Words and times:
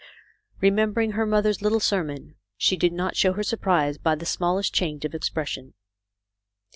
Remembering 0.61 1.11
her 1.11 1.27
mother's 1.27 1.61
little 1.61 1.79
sermon, 1.79 2.33
she 2.57 2.75
did 2.75 2.91
not 2.91 3.15
show 3.15 3.33
her 3.33 3.43
surprise 3.43 3.99
by 3.99 4.15
the 4.15 4.25
small 4.25 4.57
est 4.57 4.73
change 4.73 5.05
of 5.05 5.13
expression. 5.13 5.75